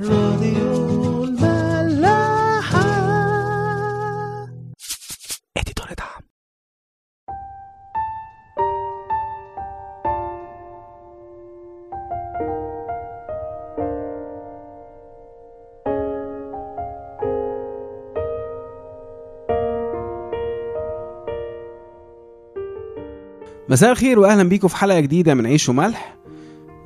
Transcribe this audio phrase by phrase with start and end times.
[0.00, 2.82] راديو الملاحة.
[5.56, 6.22] اديتور دعم
[23.68, 26.16] مساء الخير واهلا بيكم في حلقة جديدة من عيش وملح.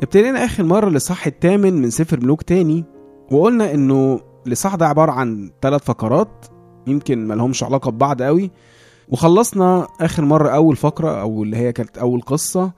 [0.02, 2.95] ابتدينا آخر مرة الاصحاح الثامن من سفر ملوك تاني.
[3.30, 6.46] وقلنا إنه الاصحاح ده عبارة عن ثلاث فقرات
[6.87, 8.50] يمكن ملهمش علاقة ببعض قوي.
[9.09, 12.73] وخلصنا آخر مرة أول فقرة أو اللي هي كانت أول قصة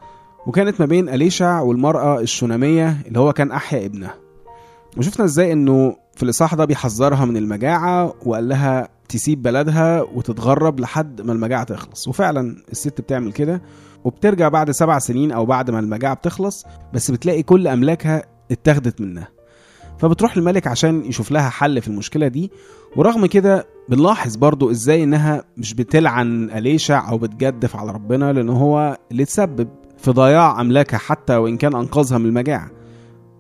[0.47, 4.15] وكانت ما بين أليشع والمرأة الشوناميه اللي هو كان أحيا ابنها.
[4.97, 11.21] وشفنا إزاي إنه في الاصحاح ده بيحذرها من المجاعة وقال لها تسيب بلدها وتتغرب لحد
[11.21, 12.09] ما المجاعة تخلص.
[12.09, 13.63] وفعلا الست بتعمل كده
[14.05, 19.38] وبترجع بعد سبع سنين أو بعد ما المجاعة بتخلص بس بتلاقي كل أملاكها اتاخدت منها.
[19.99, 22.51] فبتروح الملك عشان يشوف لها حل في المشكلة دي
[22.97, 28.99] ورغم كده بنلاحظ برضو إزاي إنها مش بتلعن أليشع أو بتجدف على ربنا لأن هو
[29.13, 29.69] اللي تسبب
[29.99, 32.71] في ضياع أملاكها حتى وإن كان أنقذها من المجاعة.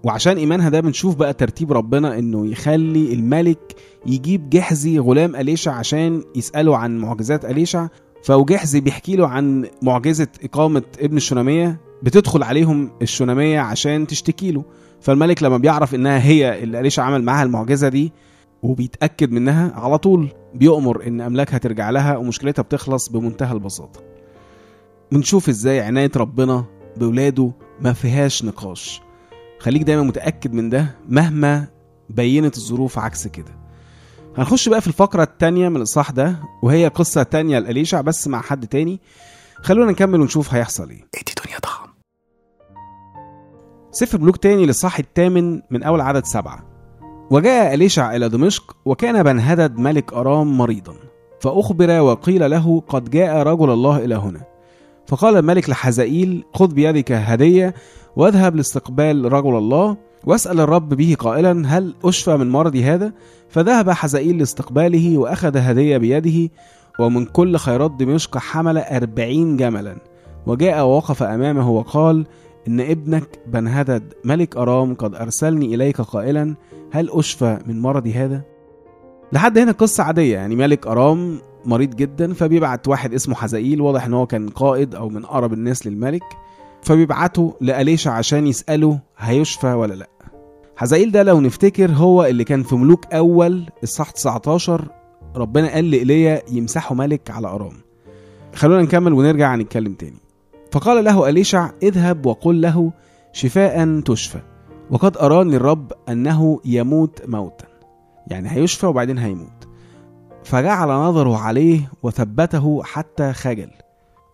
[0.05, 3.75] وعشان إيمانها ده بنشوف بقى ترتيب ربنا إنه يخلي الملك
[4.07, 7.87] يجيب جحزي غلام أليشع عشان يسأله عن معجزات أليشع.
[8.25, 14.65] فوجحزي بيحكي له عن معجزة إقامة ابن الشوناميه بتدخل عليهم الشوناميه عشان تشتكي له.
[15.01, 18.13] فالملك لما بيعرف إنها هي اللي اليشع عمل معاها المعجزة دي
[18.63, 24.01] وبيتأكد منها على طول بيؤمر إن أملاكها ترجع لها ومشكلتها بتخلص بمنتهى البساطة.
[25.13, 26.65] بنشوف إزاي عناية ربنا
[26.97, 29.01] بولاده ما فيهاش نقاش.
[29.59, 31.67] خليك دايما متأكد من ده مهما
[32.11, 33.59] بينت الظروف عكس كده.
[34.37, 38.67] هنخش بقى في الفقرة التانية من الإصحاح ده وهي قصة تانية لأليشع بس مع حد
[38.67, 39.01] تاني.
[39.63, 41.05] خلونا نكمل ونشوف هيحصل إيه.
[43.99, 46.65] سفر ملوك تاني للصح الثامن من أول عدد سبعة.
[47.31, 50.95] وجاء أليشع إلى دمشق وكان بنهدد ملك أرام مريضا.
[51.41, 54.41] فأخبر وقيل له قد جاء رجل الله إلى هنا.
[55.07, 57.75] فقال الملك لحزائيل خذ بيدك هدية
[58.17, 63.13] واذهب لاستقبال رجل الله واسأل الرب به قائلا هل أشفى من مرضي هذا؟
[63.49, 66.53] فذهب حزائيل لاستقباله وأخذ هدية بيده
[67.01, 69.97] ومن كل خيرات دمشق حمل أربعين جملا.
[70.47, 72.27] وجاء ووقف أمامه وقال
[72.69, 76.55] إن ابنك بنهدد ملك أرام قد أرسلني إليك قائلا
[76.91, 78.43] هل أشفى من مرضي هذا؟
[79.33, 84.15] لحد هنا قصة عادية يعني ملك أرام مريض جدا فبيبعت واحد اسمه حزائيل واضح إن
[84.15, 86.23] هو كان قائد أو من أقرب الناس للملك
[86.83, 90.09] فبيبعته لأليشع عشان يسأله هيشفى ولا لأ.
[90.77, 94.89] حزائيل ده لو نفتكر هو اللي كان في ملوك أول الصح 19
[95.37, 97.73] ربنا قال لإيليا يمسحه ملك على أرام.
[98.55, 100.19] خلونا نكمل ونرجع نتكلم تاني.
[100.71, 102.93] فقال له أليشع اذهب وقل له
[103.33, 104.39] شفاء تشفى
[104.91, 107.67] وقد أراني الرب أنه يموت موتا.
[108.27, 109.69] يعني هيشفى وبعدين هيموت.
[110.45, 113.71] فجعل نظره عليه وثبته حتى خجل.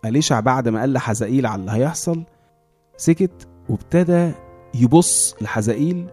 [0.05, 2.23] أليشع بعد ما قال لحزائيل على اللي هيحصل
[2.97, 4.31] سكت وابتدى
[4.73, 6.07] يبص لحزائيل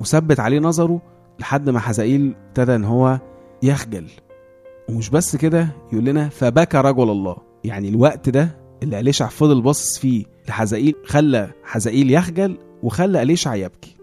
[0.00, 1.00] وثبت عليه نظره
[1.40, 3.18] لحد ما حزائيل ابتدى إن هو
[3.62, 4.06] يخجل.
[4.88, 7.36] ومش بس كده يقول لنا فبكى رجل الله.
[7.64, 13.96] يعني الوقت ده اللي أليشع فضل باصص فيه لحزائيل خلى حزائيل يخجل وخلى أليشع يبكي.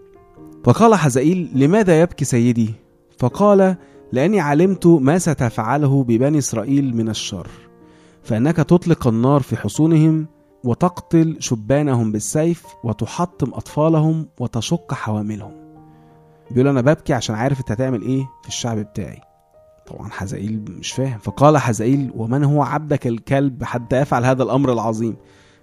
[0.64, 2.74] فقال حزائيل لماذا يبكي سيدي؟
[3.18, 3.76] فقال
[4.12, 7.48] لأني علمت ما ستفعله ببني إسرائيل من الشر
[8.22, 10.26] فإنك تطلق النار في حصونهم
[10.64, 15.52] وتقتل شبانهم بالسيف وتحطم أطفالهم وتشق حواملهم.
[16.50, 19.20] بيقول أنا ببكي عشان عارف أنت هتعمل إيه في الشعب بتاعي.
[19.86, 21.18] طبعا حزائيل مش فاهم.
[21.18, 25.16] فقال حزائيل ومن هو عبدك الكلب حتى يفعل هذا الأمر العظيم؟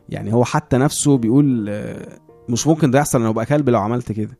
[0.09, 2.19] يعني هو حتى نفسه بيقول آه،
[2.49, 4.37] مش ممكن ده يحصل أنا أبقى كلب لو عملت كده.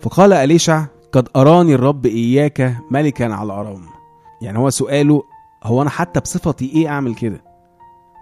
[0.00, 3.82] فقال أليشع قد أراني الرب إياك ملكا على أرام.
[4.42, 5.22] يعني هو سؤاله
[5.64, 7.44] هو أنا حتى بصفتي إيه أعمل كده؟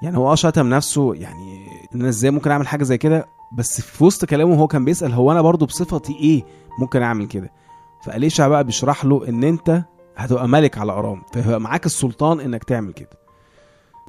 [0.02, 3.80] يعني هو آه شتم نفسه يعني إن أنا إزاي ممكن أعمل حاجة زي كده؟ بس
[3.80, 6.44] في وسط كلامه هو كان بيسأل هو أنا برضو بصفتي إيه
[6.80, 7.50] ممكن أعمل كده؟
[8.02, 9.82] فأليشع بقى بيشرح له إن أنت
[10.18, 13.10] هتبقى ملك على ارام فيبقى معاك السلطان إنك تعمل كده.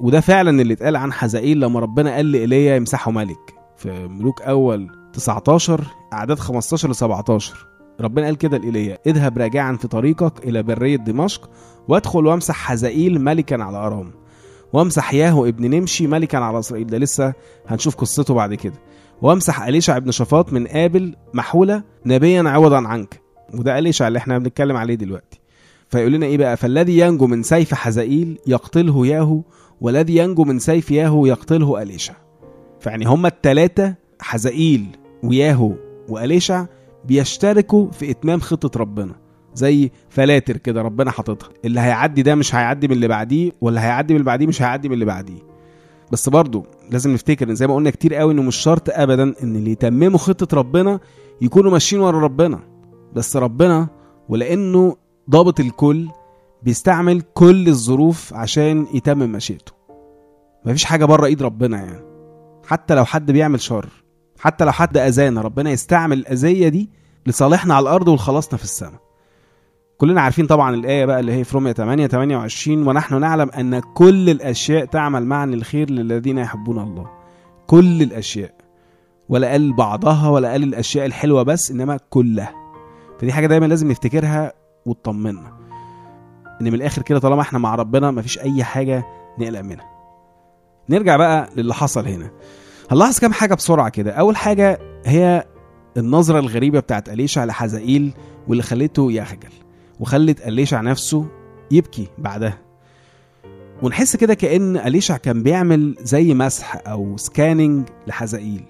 [0.00, 3.54] وده فعلا اللي اتقال عن حزائيل لما ربنا قال لإيليا يمسحه ملك.
[3.76, 7.66] في ملوك أول 19 أعداد 15 ل 17
[8.00, 11.50] ربنا قال كده لإيليا اذهب راجعا في طريقك إلى برية دمشق
[11.88, 14.12] وادخل وامسح حزائيل ملكا على ارام
[14.72, 16.86] وامسح ياهو ابن نمشي ملكا على إسرائيل.
[16.86, 17.32] ده لسه
[17.68, 18.74] هنشوف قصته بعد كده.
[19.22, 23.20] وامسح أليشع ابن شفاط من آبل محولة نبيا عوضا عنك.
[23.54, 25.39] وده أليشع اللي إحنا بنتكلم عليه دلوقتي.
[25.90, 29.42] فيقول لنا إيه بقى؟ فالذي ينجو من سيف حزائيل يقتله ياهو
[29.80, 32.14] والذي ينجو من سيف ياهو يقتله أليشع.
[32.80, 34.86] فيعني هما التلاتة حزائيل
[35.22, 35.72] وياهو
[36.08, 36.66] وأليشع
[37.04, 39.14] بيشتركوا في إتمام خطة ربنا.
[39.54, 41.48] زي فلاتر كده ربنا حاططها.
[41.64, 44.88] اللي هيعدي ده مش هيعدي من اللي بعديه واللي هيعدي من اللي بعديه مش هيعدي
[44.88, 45.38] من اللي بعديه.
[46.12, 49.56] بس برضو لازم نفتكر إن زي ما قلنا كتير قوي إنه مش شرط ابدا إن
[49.56, 51.00] اللي يتمموا خطة ربنا
[51.42, 52.60] يكونوا ماشيين ورا ربنا.
[53.14, 53.88] بس ربنا
[54.28, 54.96] ولأنه
[55.30, 56.08] ضابط الكل
[56.62, 59.72] بيستعمل كل الظروف عشان يتمم مشيئته.
[60.66, 62.04] مفيش حاجة بره إيد ربنا يعني.
[62.66, 63.88] حتى لو حد بيعمل شر
[64.38, 66.90] حتى لو حد أذانا ربنا يستعمل الأذية دي
[67.26, 69.00] لصالحنا على الأرض ولخلاصنا في السماء.
[69.98, 74.30] كلنا عارفين طبعا الآية بقى اللي هي في رومية 8 28 ونحن نعلم أن كل
[74.30, 77.10] الأشياء تعمل معا للخير للذين يحبون الله.
[77.66, 78.54] كل الأشياء.
[79.28, 82.52] ولا قال بعضها ولا قال الأشياء الحلوة بس إنما كلها.
[83.18, 85.60] فدي حاجة دايما لازم نفتكرها وتطمنا
[86.60, 89.04] إن من الآخر كده طالما إحنا مع ربنا مفيش أي حاجة
[89.38, 89.90] نقلق منها.
[90.88, 92.30] نرجع بقى للي حصل هنا.
[92.90, 94.12] هنلاحظ كام حاجة بسرعة كده.
[94.12, 95.44] أول حاجة هي
[95.96, 98.12] النظرة الغريبة بتاعت أليشع لحزائيل
[98.48, 99.52] واللي خلته يخجل
[100.00, 101.26] وخلت أليشع نفسه
[101.70, 102.58] يبكي بعدها.
[103.82, 108.64] ونحس كده كأن أليشع كان بيعمل زي مسح أو سكاننج لحزائيل.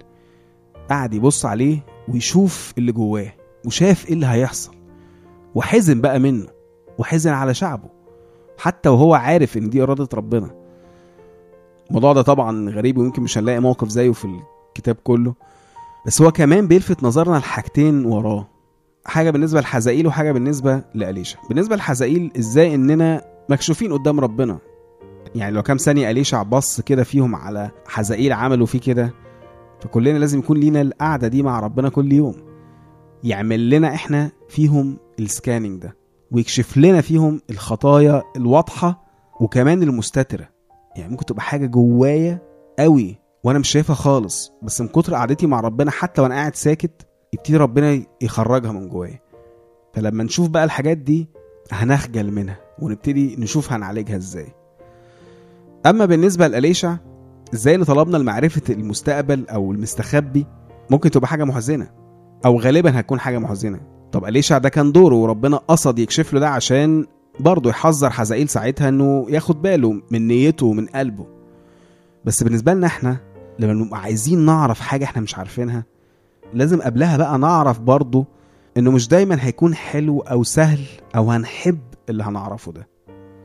[0.89, 3.33] قعد يبص عليه ويشوف اللي جواه
[3.65, 4.80] وشاف إيه اللي هيحصل.
[5.55, 6.47] وحزن بقى منه
[6.97, 7.89] وحزن على شعبه
[8.57, 10.49] حتى وهو عارف إن دي إرادة ربنا.
[11.87, 14.27] الموضوع ده طبعا غريب ويمكن مش هنلاقي موقف زيه في
[14.69, 15.33] الكتاب كله.
[16.05, 18.47] بس هو كمان بيلفت نظرنا لحاجتين وراه.
[19.05, 24.57] حاجة بالنسبة لحزائيل وحاجة بالنسبة لاليشا بالنسبة لحزائيل إزاي إننا مكشوفين قدام ربنا؟
[25.35, 29.13] يعني لو كام ثانية اليشع بص كده فيهم على حزائيل عملوا فيه كده
[29.79, 32.35] فكلنا لازم يكون لينا القعدة دي مع ربنا كل يوم.
[33.23, 35.95] يعمل لنا إحنا فيهم السكاننج ده
[36.31, 39.03] ويكشف لنا فيهم الخطايا الواضحة
[39.41, 40.49] وكمان المستترة.
[40.95, 42.39] يعني ممكن تبقى حاجة جوايا
[42.79, 47.07] قوي وأنا مش شايفها خالص بس من كتر قعدتي مع ربنا حتى وأنا قاعد ساكت
[47.33, 49.19] يبتدي ربنا يخرجها من جوايا.
[49.93, 51.29] فلما نشوف بقى الحاجات دي
[51.71, 54.47] هنخجل منها ونبتدي نشوف هنعالجها إزاي.
[55.85, 56.95] أما بالنسبة لأليشع
[57.53, 60.45] إزاي ان طلبنا لمعرفة المستقبل أو المستخبي
[60.89, 61.91] ممكن تبقى حاجة محزنة
[62.45, 63.79] أو غالبا هتكون حاجة محزنة.
[64.11, 67.05] طب اليشع ده كان دوره؟ وربنا قصد يكشف له ده عشان
[67.39, 71.25] برضه يحذر حزائيل ساعتها إنه ياخد باله من نيته ومن قلبه.
[72.25, 73.17] بس بالنسبة لنا إحنا
[73.59, 75.85] لما نبقى عايزين نعرف حاجة إحنا مش عارفينها
[76.53, 78.25] لازم قبلها بقى نعرف برضه
[78.77, 80.79] إنه مش دايما هيكون حلو أو سهل
[81.15, 81.79] أو هنحب
[82.09, 82.87] اللي هنعرفه ده.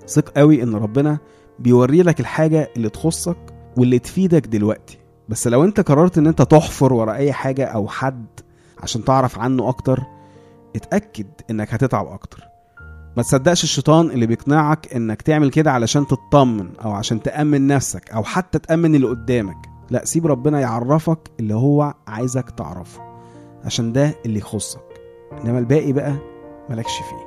[0.09, 1.19] ثق قوي إن ربنا
[1.59, 3.37] بيوري لك الحاجة اللي تخصك
[3.77, 4.99] واللي تفيدك دلوقتي.
[5.29, 8.27] بس لو أنت قررت إن أنت تحفر ورا أي حاجة أو حد
[8.83, 10.03] عشان تعرف عنه أكتر
[10.76, 12.44] اتأكد إنك هتتعب أكتر.
[13.17, 18.25] ما تصدقش الشيطان اللي بيقنعك إنك تعمل كده علشان تطمن أو عشان تأمن نفسك أو
[18.25, 19.56] حتى تأمن اللي قدامك.
[19.90, 23.00] لا سيب ربنا يعرفك اللي هو عايزك تعرفه
[23.64, 25.00] عشان ده اللي يخصك.
[25.44, 26.17] إنما الباقي بقى
[26.70, 27.26] مالكش فيه.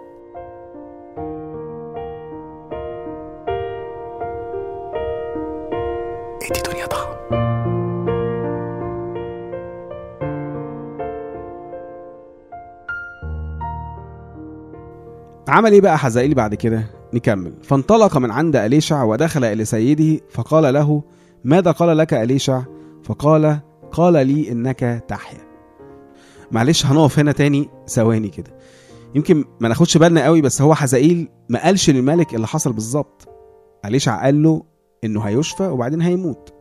[6.54, 7.10] دي دنيا ضخم
[15.60, 16.84] عمل إيه بقى حزائيل بعد كده؟
[17.14, 17.54] نكمل.
[17.64, 21.04] فانطلق من عند أليشع ودخل إلى سيده فقال له
[21.44, 22.62] ماذا قال لك أليشع؟
[23.04, 23.60] فقال
[23.92, 25.40] قال لي إنك تحيا.
[26.52, 28.52] معلش هنقف هنا تاني ثواني كده.
[29.16, 33.28] يمكن ما ناخدش بالنا قوي بس هو حزائيل ما قالش للملك اللي حصل بالظبط.
[33.86, 34.64] أليشع قال له
[35.04, 36.54] إنه هيشفى وبعدين هيموت.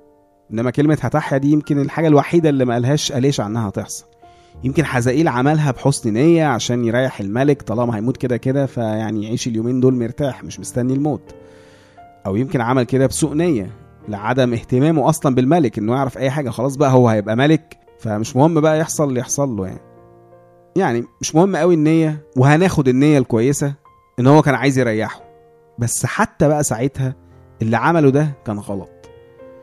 [0.52, 4.06] إنما كلمة هتحيا دي يمكن الحاجة الوحيدة اللي ما قالهاش أليشع إنها هتحصل.
[4.64, 9.80] يمكن حزائيل عملها بحسن نية عشان يريح الملك طالما هيموت كده كده فيعني يعيش اليومين
[9.80, 11.34] دول مرتاح مش مستني الموت.
[12.26, 13.70] أو يمكن عمل كده بسوء نية
[14.08, 18.60] لعدم اهتمامه أصلا بالملك إنه يعرف أي حاجة خلاص بقى هو هيبقى ملك فمش مهم
[18.60, 19.80] بقى يحصل اللي يحصل له يعني.
[20.76, 23.74] يعني مش مهم قوي النية وهناخد النية الكويسة
[24.20, 25.20] إن هو كان عايز يريحه.
[25.78, 27.14] بس حتى بقى ساعتها
[27.62, 28.90] اللي عمله ده كان غلط.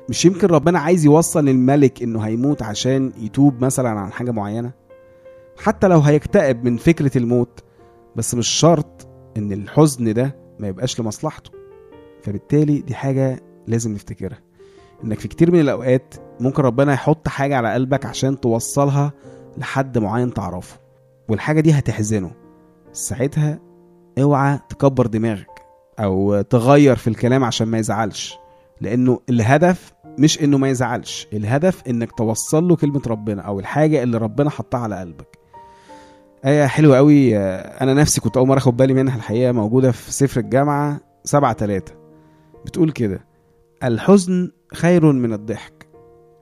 [0.10, 4.85] مش يمكن ربنا عايز يوصل للملك إنه هيموت عشان يتوب مثلا عن حاجة معينة؟
[5.58, 7.60] حتى لو هيكتئب من فكرة الموت
[8.16, 9.08] بس مش شرط
[9.38, 11.52] إن الحزن ده ما يبقاش لمصلحته.
[12.24, 14.40] فبالتالي دي حاجة لازم نفتكرها
[15.04, 19.12] إنك في كتير من الأوقات ممكن ربنا يحط حاجة على قلبك عشان توصلها
[19.58, 20.80] لحد معين تعرفه
[21.30, 22.32] والحاجة دي هتحزنه.
[22.94, 23.60] ساعتها
[24.20, 25.62] اوعى تكبر دماغك
[26.00, 28.38] أو تغير في الكلام عشان ما يزعلش
[28.82, 34.18] لأنه الهدف مش إنه ما يزعلش الهدف إنك توصل له كلمة ربنا أو الحاجة اللي
[34.18, 35.35] ربنا حطها على قلبك.
[36.46, 37.38] آية حلوة قوي.
[37.38, 41.54] آه، أنا نفسي كنت أول مرة أخد بالي منها الحقيقة موجودة في سفر الجامعة سبعة
[41.54, 41.94] تلاتة.
[42.66, 43.26] بتقول كده
[43.84, 45.88] الحزن خير من الضحك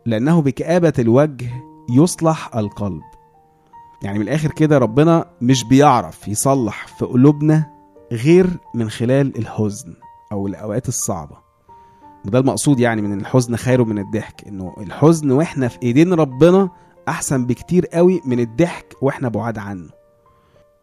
[0.05, 1.49] لأنه بكآبة الوجه
[1.89, 3.01] يصلح القلب.
[4.03, 7.65] يعني من الآخر كده ربنا مش بيعرف يصلح في قلوبنا
[8.11, 9.93] غير من خلال الحزن
[10.31, 11.37] أو الأوقات الصعبة.
[12.25, 16.69] وده المقصود يعني من الحزن خير من الضحك إنه الحزن وإحنا في إيدين ربنا
[17.09, 19.89] أحسن بكتير قوي من الضحك وإحنا بعاد عنه.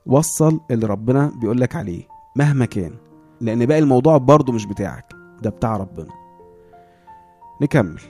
[0.06, 2.02] وصل اللي ربنا بيقول لك عليه
[2.36, 2.92] مهما كان
[3.40, 5.12] لأن باقي الموضوع برضه مش بتاعك
[5.42, 6.08] ده بتاع ربنا.
[7.62, 8.00] نكمل.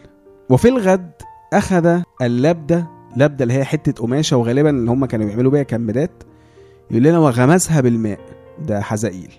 [0.50, 1.12] وفي الغد
[1.52, 2.87] أخذ اللبدة
[3.17, 6.23] لبدة اللي هي حتة قماشة وغالبا اللي هم كانوا بيعملوا بيها كمادات
[6.90, 8.21] يقول لنا وغمسها بالماء
[8.59, 9.33] ده حزائيل.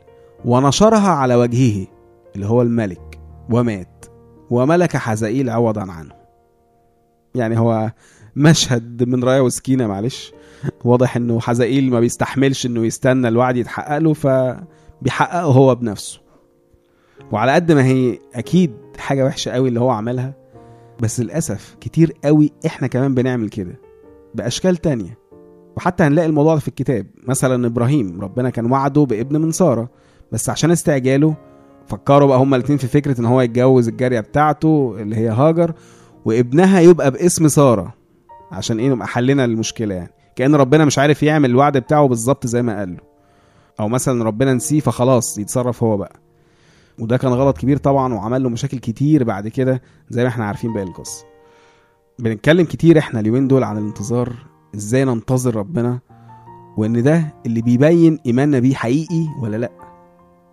[0.46, 1.88] ونشرها على وجهه
[2.36, 4.06] اللي هو الملك ومات.
[4.50, 6.21] وملك حزائيل عوضا عنه.
[7.36, 7.92] يعني هو
[8.36, 10.34] مشهد من رايه وسكينة معلش.
[10.86, 16.20] واضح إنه حزائيل ما بيستحملش إنه يستنى الوعد يتحقق له فبيحققه هو بنفسه.
[17.32, 20.34] وعلى قد ما هي أكيد حاجة وحشة قوي اللي هو عملها
[21.00, 23.80] بس للأسف كتير قوي إحنا كمان بنعمل كده
[24.36, 25.18] بأشكال تانية.
[25.78, 27.08] وحتى هنلاقي الموضوع ده في الكتاب.
[27.28, 29.90] مثلا إبراهيم ربنا كان وعده بابن من سارة
[30.32, 31.36] بس عشان استعجاله
[31.88, 35.74] فكروا بقى هما الاتنين في فكرة إن هو يتجوز الجارية بتاعته اللي هي هاجر
[36.26, 37.94] وابنها يبقى باسم سارة.
[38.52, 40.12] عشان إيه؟ نبقى حلنا المشكلة يعني.
[40.36, 43.00] كأن ربنا مش عارف يعمل الوعد بتاعه بالظبط زي ما قال له.
[43.80, 46.20] أو مثلا ربنا نسيه فخلاص يتصرف هو بقى.
[47.00, 50.74] وده كان غلط كبير طبعا وعمل له مشاكل كتير بعد كده زي ما إحنا عارفين
[50.74, 51.26] باقي القصة.
[52.20, 54.34] بنتكلم كتير إحنا اليومين دول عن الانتظار
[54.76, 56.00] إزاي ننتظر ربنا
[56.78, 59.72] وإن ده اللي بيبين إيماننا بيه حقيقي ولا لأ.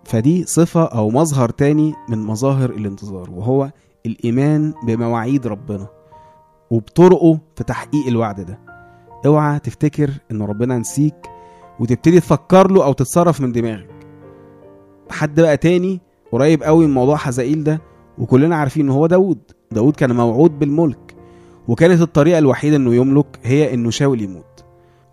[0.05, 3.71] فدي صفة أو مظهر تاني من مظاهر الانتظار وهو
[4.05, 5.87] الإيمان بمواعيد ربنا
[6.71, 8.59] وبطرقه في تحقيق الوعد ده.
[9.25, 11.29] اوعى تفتكر إن ربنا نسيك
[11.79, 13.89] وتبتدي تفكر له أو تتصرف من دماغك.
[15.09, 16.01] حد بقى تاني
[16.31, 17.81] قريب قوي من موضوع حزائيل ده
[18.17, 19.39] وكلنا عارفين إن هو داود.
[19.71, 21.15] داود كان موعود بالملك
[21.67, 24.65] وكانت الطريقة الوحيدة إنه يملك هي انه شاول يموت.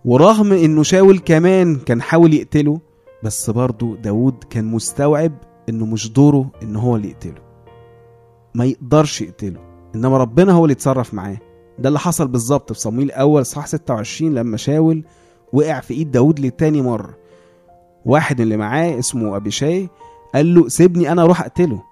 [0.05, 2.79] ورغم إنه شاول كمان كان حاول يقتله
[3.23, 5.31] بس برضه داود كان مستوعب
[5.69, 7.46] إنه مش دوره إن هو اللي يقتله.
[8.57, 9.59] ما يقدرش يقتله.
[9.95, 11.37] إنما ربنا هو اللي يتصرف معاه.
[11.79, 15.03] ده اللي حصل بالظبط في صمويل الأول صح 26 لما شاول
[15.53, 17.17] وقع في إيد داود لتاني مرة.
[18.05, 19.89] واحد اللي معاه اسمه أبيشاي
[20.35, 21.83] قال له سيبني أنا أروح أقتله.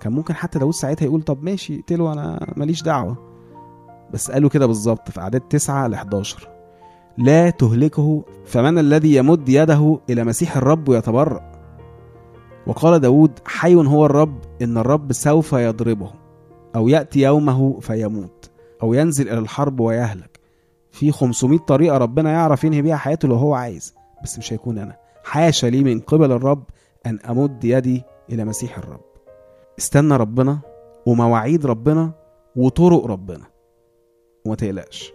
[0.00, 3.16] كان ممكن حتى داود ساعتها يقول طب ماشي اقتله أنا ماليش دعوة.
[4.12, 6.48] بس قالوا كده بالظبط في أعداد 9 ل 11
[7.18, 11.53] لا تهلكه فمن الذي يمد يده إلى مسيح الرب ويتبرأ
[12.66, 16.10] وقال داود حي هو الرب إن الرب سوف يضربه
[16.76, 18.50] أو يأتي يومه فيموت
[18.82, 20.40] أو ينزل إلى الحرب ويهلك.
[20.90, 24.96] في 500 طريقة ربنا يعرف ينهي بيها حياته لو هو عايز بس مش هيكون أنا.
[25.24, 26.64] حاشا لي من قبل الرب
[27.06, 28.02] أن أمد يدي
[28.32, 29.00] إلى مسيح الرب.
[29.78, 30.58] استنى ربنا
[31.06, 32.12] ومواعيد ربنا
[32.56, 33.44] وطرق ربنا.
[34.46, 35.12] وما تقلقش.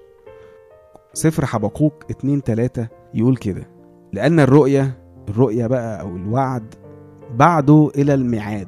[1.13, 3.69] سفر حبقوق اتنين تلاتة يقول كده
[4.13, 6.75] لأن الرؤية الرؤية بقى أو الوعد
[7.37, 8.67] بعده إلى الميعاد.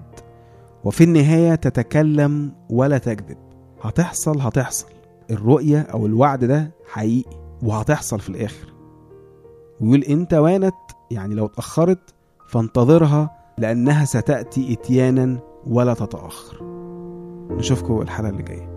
[0.83, 3.37] وفي النهاية تتكلم ولا تكذب.
[3.81, 4.87] هتحصل هتحصل.
[5.31, 8.73] الرؤية أو الوعد ده حقيقي وهتحصل في الآخر.
[9.81, 10.75] ويقول إن توانت
[11.11, 12.13] يعني لو اتأخرت
[12.47, 16.63] فانتظرها لأنها ستأتي إتيانا ولا تتأخر.
[17.51, 18.70] نشوفكم الحلقة اللي جاية.